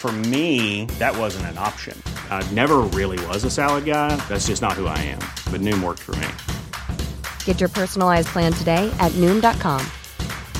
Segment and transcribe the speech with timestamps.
[0.00, 1.94] For me, that wasn't an option.
[2.30, 4.16] I never really was a salad guy.
[4.30, 5.18] That's just not who I am.
[5.52, 7.06] But Noom worked for me.
[7.44, 9.84] Get your personalized plan today at Noom.com.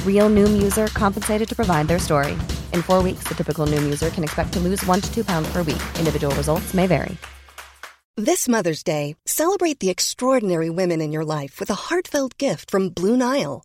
[0.05, 2.33] Real Noom user compensated to provide their story.
[2.75, 5.51] In four weeks, the typical Noom user can expect to lose one to two pounds
[5.51, 5.83] per week.
[5.99, 7.17] Individual results may vary.
[8.19, 12.91] This Mother's Day, celebrate the extraordinary women in your life with a heartfelt gift from
[12.91, 13.65] Blue Nile.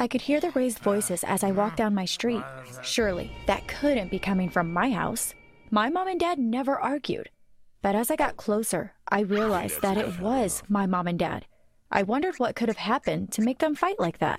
[0.00, 2.44] I could hear the raised voices as I walked down my street.
[2.82, 5.34] Surely, that couldn't be coming from my house.
[5.72, 7.30] My mom and dad never argued.
[7.82, 11.46] But as I got closer, I realized that it was my mom and dad.
[11.90, 14.38] I wondered what could have happened to make them fight like that.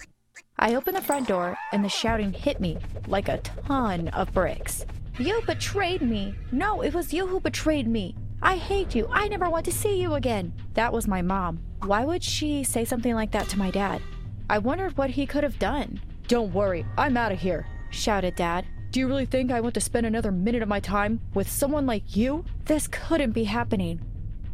[0.58, 4.86] I opened the front door, and the shouting hit me like a ton of bricks.
[5.18, 6.36] You betrayed me!
[6.54, 8.16] No, it was you who betrayed me!
[8.42, 9.10] I hate you!
[9.12, 10.54] I never want to see you again!
[10.76, 11.60] That was my mom.
[11.84, 14.02] Why would she say something like that to my dad?
[14.50, 16.02] I wondered what he could have done.
[16.28, 18.66] Don't worry, I'm out of here, shouted Dad.
[18.90, 21.86] Do you really think I want to spend another minute of my time with someone
[21.86, 22.44] like you?
[22.66, 24.02] This couldn't be happening.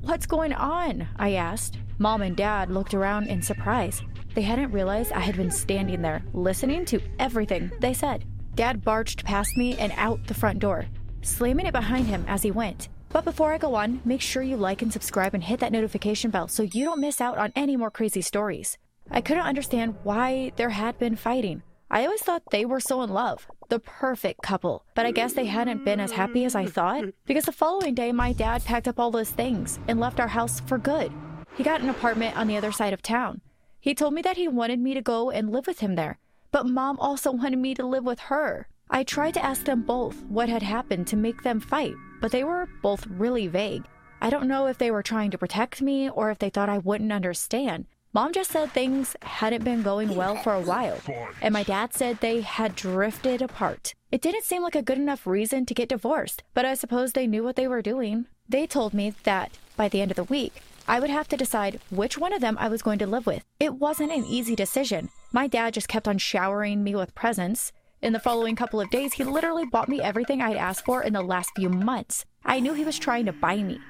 [0.02, 1.08] What's going on?
[1.16, 1.78] I asked.
[1.98, 4.02] Mom and Dad looked around in surprise.
[4.34, 8.26] They hadn't realized I had been standing there, listening to everything they said.
[8.56, 10.86] Dad barged past me and out the front door,
[11.22, 12.90] slamming it behind him as he went.
[13.09, 16.31] But before I go on, make sure you like and subscribe and hit that notification
[16.31, 18.78] bell so you don't miss out on any more crazy stories.
[19.12, 21.64] I couldn't understand why there had been fighting.
[21.90, 24.84] I always thought they were so in love, the perfect couple.
[24.96, 28.12] But I guess they hadn't been as happy as I thought, because the following day
[28.12, 31.12] my dad packed up all his things and left our house for good.
[31.56, 33.42] He got an apartment on the other side of town.
[33.80, 36.18] He told me that he wanted me to go and live with him there,
[36.52, 38.68] but mom also wanted me to live with her.
[38.90, 42.44] I tried to ask them both what had happened to make them fight, but they
[42.44, 43.84] were both really vague.
[44.22, 46.80] I don't know if they were trying to protect me or if they thought I
[46.80, 50.98] wouldn't understand, Mom just said things hadn't been going well for a while,
[51.42, 53.94] and my dad said they had drifted apart.
[54.09, 57.28] It didn't seem like a good enough reason to get divorced, but I suppose they
[57.28, 58.28] knew what they were doing.
[58.48, 60.54] They told me that by the end of the week,
[60.88, 63.44] I would have to decide which one of them I was going to live with.
[63.59, 65.09] It wasn't an easy decision.
[65.34, 67.74] My dad just kept on showering me with presents.
[68.02, 71.12] In the following couple of days, he literally bought me everything I'd asked for in
[71.12, 72.24] the last few months.
[72.46, 73.81] I knew he was trying to buy me,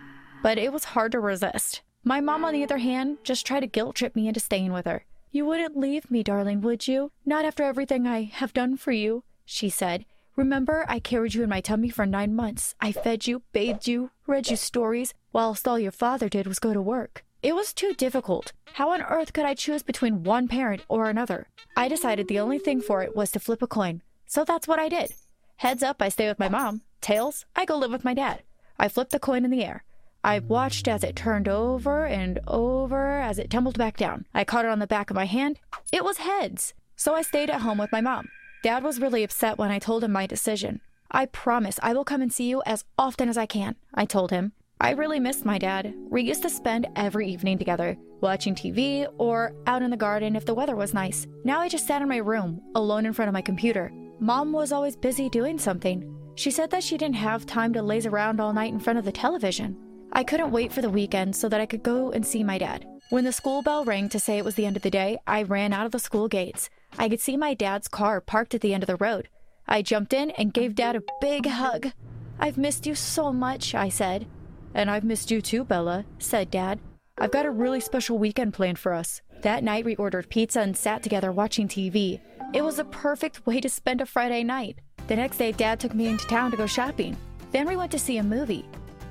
[0.42, 1.84] but it was hard to resist.
[2.08, 4.86] My mom, on the other hand, just tried to guilt trip me into staying with
[4.86, 5.06] her.
[5.32, 7.12] You wouldn't leave me, darling, would you?
[7.26, 10.06] Not after everything I have done for you, she said.
[10.36, 12.76] Remember, I carried you in my tummy for nine months.
[12.80, 16.76] I fed you, bathed you, read you stories, whilst all your father did was go
[16.76, 17.26] to work.
[17.42, 18.54] It was too difficult.
[18.74, 21.48] How on earth could I choose between one parent or another?
[21.76, 24.04] I decided the only thing for it was to flip a coin.
[24.28, 25.16] So that's what I did.
[25.58, 26.82] Heads up, I stay with my mom.
[27.02, 28.44] Tails, I go live with my dad.
[28.78, 29.84] I flipped the coin in the air.
[30.26, 34.26] I watched as it turned over and over as it tumbled back down.
[34.34, 35.60] I caught it on the back of my hand.
[35.94, 36.74] It was heads.
[36.96, 38.30] So I stayed at home with my mom.
[38.64, 40.82] Dad was really upset when I told him my decision.
[41.12, 44.32] I promise I will come and see you as often as I can, I told
[44.32, 44.54] him.
[44.82, 45.94] I really missed my dad.
[46.10, 50.48] We used to spend every evening together, watching TV or out in the garden if
[50.48, 51.28] the weather was nice.
[51.44, 53.92] Now I just sat in my room, alone in front of my computer.
[54.20, 56.12] Mom was always busy doing something.
[56.34, 59.06] She said that she didn't have time to laze around all night in front of
[59.06, 59.85] the television.
[60.12, 62.86] I couldn't wait for the weekend so that I could go and see my dad.
[63.10, 65.44] When the school bell rang to say it was the end of the day, I
[65.44, 66.70] ran out of the school gates.
[66.98, 69.30] I could see my dad's car parked at the end of the road.
[69.68, 71.92] I jumped in and gave dad a big hug.
[72.40, 74.28] I've missed you so much, I said.
[74.74, 76.80] And I've missed you too, Bella, said dad.
[77.18, 79.22] I've got a really special weekend planned for us.
[79.42, 82.20] That night, we ordered pizza and sat together watching TV.
[82.54, 84.80] It was a perfect way to spend a Friday night.
[85.08, 87.16] The next day, dad took me into town to go shopping.
[87.52, 88.66] Then we went to see a movie.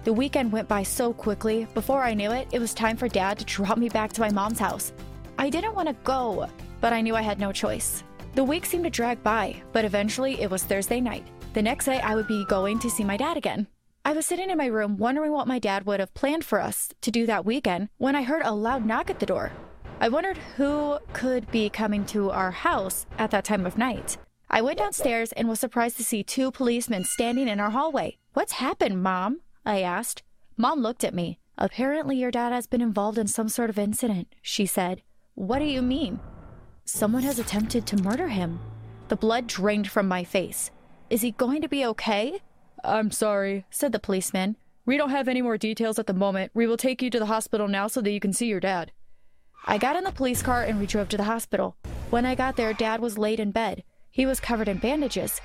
[0.05, 1.67] The weekend went by so quickly.
[1.73, 4.31] Before I knew it, it was time for dad to drop me back to my
[4.31, 4.93] mom's house.
[5.39, 6.47] I didn't want to go,
[6.83, 8.05] but I knew I had no choice.
[8.35, 11.27] The week seemed to drag by, but eventually it was Thursday night.
[11.55, 13.67] The next day, I would be going to see my dad again.
[14.05, 16.91] I was sitting in my room wondering what my dad would have planned for us
[17.00, 19.53] to do that weekend when I heard a loud knock at the door.
[20.00, 24.19] I wondered who could be coming to our house at that time of night.
[24.50, 28.19] I went downstairs and was surprised to see two policemen standing in our hallway.
[28.35, 29.41] What's happened, Mom?
[29.64, 30.22] I asked.
[30.56, 31.38] Mom looked at me.
[31.56, 35.02] Apparently, your dad has been involved in some sort of incident, she said.
[35.34, 36.20] What do you mean?
[36.84, 38.61] Someone has attempted to murder him.
[39.08, 40.70] The blood drained from my face.
[41.11, 42.40] Is he going to be okay?
[42.82, 44.56] I'm sorry, said the policeman.
[44.84, 46.50] We don't have any more details at the moment.
[46.55, 48.93] We will take you to the hospital now so that you can see your dad.
[49.64, 51.76] I got in the police car and we drove to the hospital.
[52.11, 53.82] When I got there, Dad was laid in bed.
[54.11, 55.40] He was covered in bandages.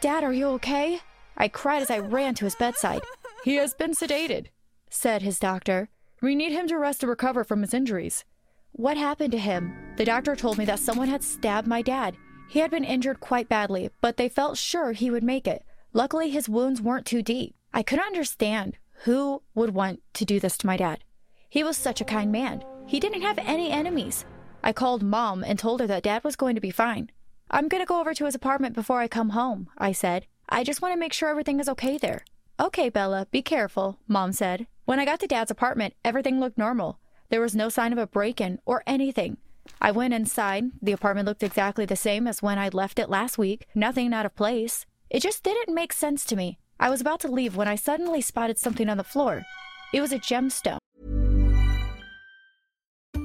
[0.00, 1.00] Dad, are you okay?
[1.36, 3.02] I cried as I ran to his bedside.
[3.46, 4.46] He has been sedated,
[4.90, 5.88] said his doctor.
[6.20, 8.24] We need him to rest to recover from his injuries.
[8.72, 9.94] What happened to him?
[9.96, 12.16] The doctor told me that someone had stabbed my dad.
[12.48, 15.64] He had been injured quite badly, but they felt sure he would make it.
[15.92, 17.54] Luckily, his wounds weren't too deep.
[17.72, 21.04] I couldn't understand who would want to do this to my dad.
[21.48, 22.64] He was such a kind man.
[22.84, 24.24] He didn't have any enemies.
[24.64, 27.12] I called mom and told her that dad was going to be fine.
[27.48, 30.26] I'm going to go over to his apartment before I come home, I said.
[30.48, 32.24] I just want to make sure everything is okay there.
[32.58, 34.66] Okay, Bella, be careful, mom said.
[34.86, 36.98] When I got to dad's apartment, everything looked normal.
[37.28, 39.36] There was no sign of a break in or anything.
[39.80, 40.64] I went inside.
[40.80, 44.24] The apartment looked exactly the same as when I'd left it last week, nothing out
[44.24, 44.86] of place.
[45.10, 46.58] It just didn't make sense to me.
[46.80, 49.44] I was about to leave when I suddenly spotted something on the floor.
[49.92, 50.78] It was a gemstone.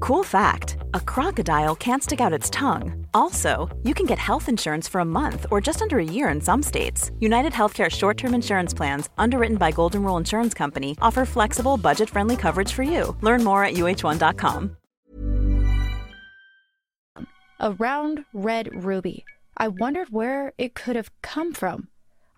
[0.00, 3.06] Cool fact a crocodile can't stick out its tongue.
[3.14, 6.40] Also, you can get health insurance for a month or just under a year in
[6.40, 7.10] some states.
[7.20, 12.08] United Healthcare short term insurance plans, underwritten by Golden Rule Insurance Company, offer flexible, budget
[12.10, 13.16] friendly coverage for you.
[13.22, 14.76] Learn more at uhone.com.
[17.60, 19.24] A round red ruby.
[19.56, 21.88] I wondered where it could have come from.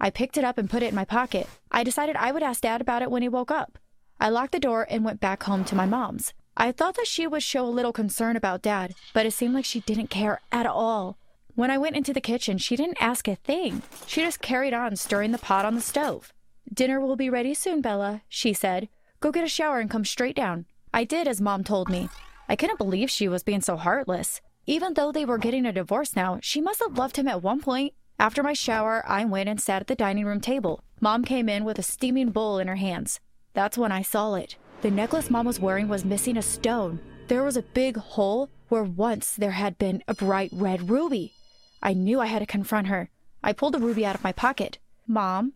[0.00, 1.46] I picked it up and put it in my pocket.
[1.70, 3.78] I decided I would ask Dad about it when he woke up.
[4.18, 6.32] I locked the door and went back home to my mom's.
[6.60, 9.64] I thought that she would show a little concern about Dad, but it seemed like
[9.64, 11.16] she didn't care at all.
[11.54, 13.80] When I went into the kitchen, she didn't ask a thing.
[14.06, 16.34] She just carried on stirring the pot on the stove.
[16.70, 18.90] Dinner will be ready soon, Bella, she said.
[19.20, 20.66] Go get a shower and come straight down.
[20.92, 22.10] I did as Mom told me.
[22.46, 24.42] I couldn't believe she was being so heartless.
[24.66, 27.62] Even though they were getting a divorce now, she must have loved him at one
[27.62, 27.94] point.
[28.18, 30.84] After my shower, I went and sat at the dining room table.
[31.00, 33.18] Mom came in with a steaming bowl in her hands.
[33.54, 34.56] That's when I saw it.
[34.82, 37.00] The necklace Mom was wearing was missing a stone.
[37.28, 41.34] There was a big hole where once there had been a bright red ruby.
[41.82, 43.10] I knew I had to confront her.
[43.44, 44.78] I pulled the ruby out of my pocket.
[45.06, 45.52] Mom,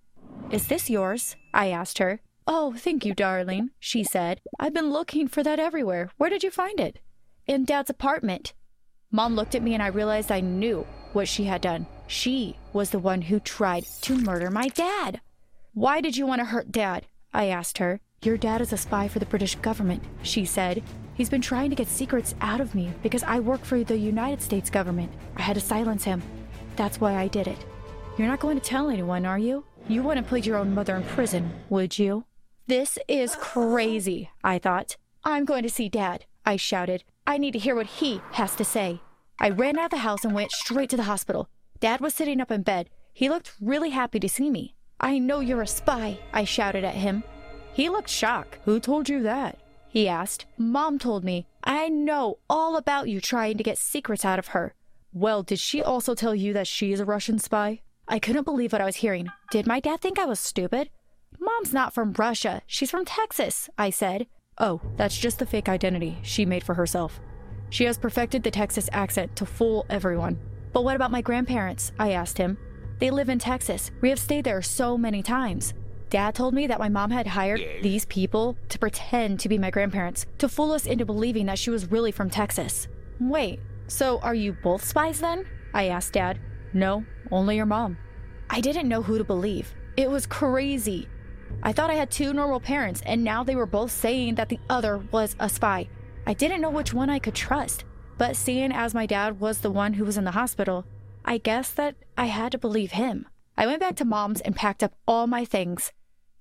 [0.50, 1.37] is this yours?
[1.55, 2.21] I asked her.
[2.47, 4.43] Oh, thank you, darling, she said.
[4.61, 6.11] I've been looking for that everywhere.
[6.19, 6.99] Where did you find it?
[7.47, 8.53] In Dad's apartment.
[9.11, 11.87] Mom looked at me and I realized I knew what she had done.
[12.06, 15.23] She was the one who tried to murder my dad.
[15.73, 17.06] Why did you want to hurt Dad?
[17.32, 18.00] I asked her.
[18.25, 20.82] Your dad is a spy for the British government, she said.
[21.12, 24.41] He's been trying to get secrets out of me because I work for the United
[24.41, 25.13] States government.
[25.37, 26.22] I had to silence him.
[26.75, 27.58] That's why I did it.
[28.17, 29.67] You're not going to tell anyone, are you?
[29.89, 32.25] You wouldn't put your own mother in prison, would you?
[32.67, 34.96] This is crazy, I thought.
[35.22, 37.05] I'm going to see Dad, I shouted.
[37.27, 39.03] I need to hear what he has to say.
[39.39, 41.51] I ran out of the house and went straight to the hospital.
[41.79, 42.89] Dad was sitting up in bed.
[43.13, 44.75] He looked really happy to see me.
[44.98, 47.22] I know you're a spy, I shouted at him.
[47.74, 48.58] He looked shocked.
[48.64, 49.58] Who told you that?
[49.88, 50.46] He asked.
[50.56, 51.46] Mom told me.
[51.64, 54.74] I know all about you trying to get secrets out of her.
[55.12, 57.81] Well, did she also tell you that she is a Russian spy?
[58.06, 59.28] I couldn't believe what I was hearing.
[59.50, 60.90] Did my dad think I was stupid?
[61.40, 62.62] Mom's not from Russia.
[62.66, 64.26] She's from Texas, I said.
[64.58, 67.19] Oh, that's just the fake identity she made for herself.
[67.70, 70.38] She has perfected the Texas accent to fool everyone.
[70.72, 71.93] But what about my grandparents?
[71.98, 72.56] I asked him.
[73.00, 73.90] They live in Texas.
[74.00, 75.74] We have stayed there so many times.
[76.15, 79.69] Dad told me that my mom had hired these people to pretend to be my
[79.69, 82.87] grandparents to fool us into believing that she was really from Texas.
[83.19, 85.44] Wait, so are you both spies then?
[85.73, 86.39] I asked Dad.
[86.73, 87.99] No, only your mom.
[88.49, 89.75] I didn't know who to believe.
[89.97, 91.09] It was crazy.
[91.65, 94.61] I thought I had two normal parents, and now they were both saying that the
[94.71, 95.89] other was a spy.
[96.29, 97.83] I didn't know which one I could trust,
[98.19, 100.85] but seeing as my dad was the one who was in the hospital,
[101.25, 103.27] I guess that I had to believe him.
[103.59, 105.91] I went back to mom's and packed up all my things.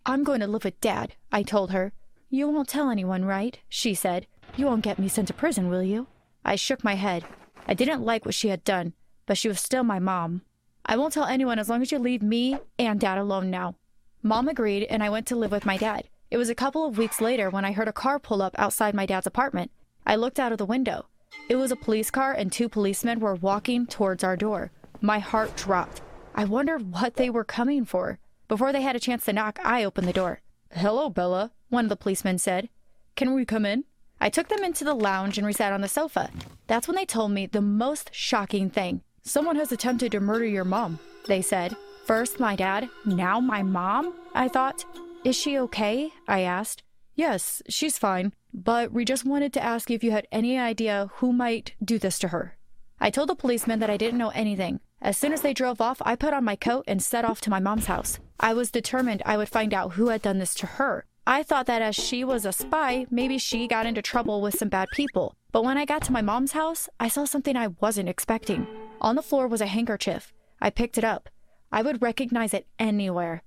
[0.05, 1.93] I'm going to live with Dad, I told her.
[2.29, 3.57] You won't tell anyone, right?
[3.69, 4.27] She said.
[4.57, 6.07] You won't get me sent to prison, will you?
[6.43, 7.23] I shook my head.
[7.67, 8.93] I didn't like what she had done,
[9.25, 10.41] but she was still my mom.
[10.85, 13.75] I won't tell anyone as long as you leave me and Dad alone now.
[14.21, 16.09] Mom agreed, and I went to live with my dad.
[16.29, 18.93] It was a couple of weeks later when I heard a car pull up outside
[18.93, 19.71] my dad's apartment.
[20.05, 21.05] I looked out of the window.
[21.47, 24.71] It was a police car, and two policemen were walking towards our door.
[24.99, 26.01] My heart dropped.
[26.35, 28.19] I wondered what they were coming for.
[28.47, 30.41] Before they had a chance to knock, I opened the door.
[30.71, 32.69] Hello, Bella, one of the policemen said.
[33.15, 33.85] Can we come in?
[34.19, 36.29] I took them into the lounge and we sat on the sofa.
[36.67, 39.01] That's when they told me the most shocking thing.
[39.23, 41.75] Someone has attempted to murder your mom, they said.
[42.05, 44.13] First my dad, now my mom?
[44.33, 44.85] I thought.
[45.23, 46.11] Is she okay?
[46.27, 46.83] I asked.
[47.15, 51.31] Yes, she's fine, but we just wanted to ask if you had any idea who
[51.31, 52.57] might do this to her.
[52.99, 54.79] I told the policeman that I didn't know anything.
[55.03, 57.49] As soon as they drove off, I put on my coat and set off to
[57.49, 58.19] my mom's house.
[58.39, 61.05] I was determined I would find out who had done this to her.
[61.27, 64.69] I thought that as she was a spy, maybe she got into trouble with some
[64.69, 65.35] bad people.
[65.51, 68.65] But when I got to my mom's house, I saw something I wasn't expecting.
[69.01, 70.31] On the floor was a handkerchief.
[70.61, 71.27] I picked it up.
[71.69, 73.43] I would recognize it anywhere.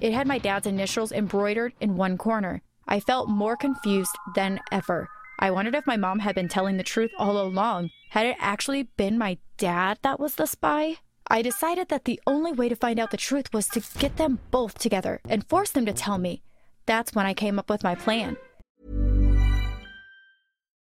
[0.00, 2.62] It had my dad's initials embroidered in one corner.
[2.86, 5.08] I felt more confused than ever.
[5.42, 7.90] I wondered if my mom had been telling the truth all along.
[8.10, 10.98] Had it actually been my dad that was the spy?
[11.28, 14.40] I decided that the only way to find out the truth was to get them
[14.50, 16.42] both together and force them to tell me.
[16.84, 18.36] That's when I came up with my plan.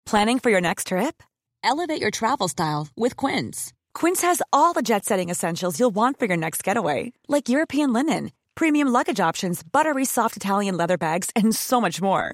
[0.08, 1.22] Planning for your next trip?
[1.64, 3.74] Elevate your travel style with Quince.
[3.94, 7.94] Quince has all the jet setting essentials you'll want for your next getaway, like European
[7.94, 12.34] linen, premium luggage options, buttery soft Italian leather bags, and so much more.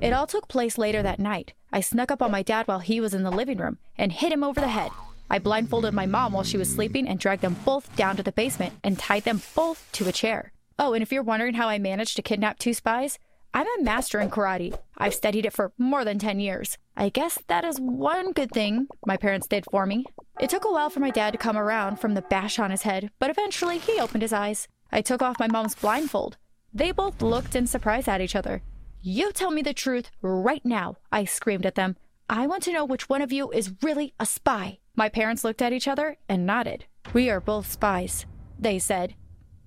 [0.00, 1.54] It all took place later that night.
[1.72, 4.32] I snuck up on my dad while he was in the living room and hit
[4.32, 4.92] him over the head.
[5.28, 8.32] I blindfolded my mom while she was sleeping and dragged them both down to the
[8.32, 10.52] basement and tied them both to a chair.
[10.78, 13.18] Oh, and if you're wondering how I managed to kidnap two spies,
[13.52, 14.78] I'm a master in karate.
[14.96, 16.78] I've studied it for more than 10 years.
[16.96, 20.04] I guess that is one good thing my parents did for me.
[20.38, 22.82] It took a while for my dad to come around from the bash on his
[22.82, 24.68] head, but eventually he opened his eyes.
[24.92, 26.36] I took off my mom's blindfold.
[26.72, 28.62] They both looked in surprise at each other.
[29.00, 31.96] You tell me the truth right now, I screamed at them.
[32.28, 34.80] I want to know which one of you is really a spy.
[34.96, 36.84] My parents looked at each other and nodded.
[37.12, 38.26] We are both spies,
[38.58, 39.14] they said.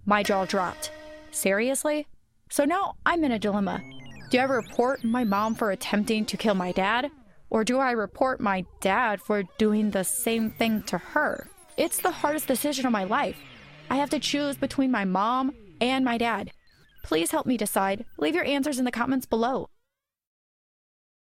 [0.06, 0.92] My jaw dropped.
[1.32, 2.08] Seriously?
[2.50, 3.82] So now I'm in a dilemma.
[4.32, 7.10] Do I report my mom for attempting to kill my dad?
[7.50, 11.48] Or do I report my dad for doing the same thing to her?
[11.78, 13.38] It's the hardest decision of my life.
[13.90, 16.52] I have to choose between my mom and my dad.
[17.04, 18.06] Please help me decide.
[18.18, 19.70] Leave your answers in the comments below.